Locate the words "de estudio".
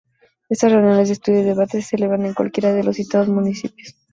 1.09-1.41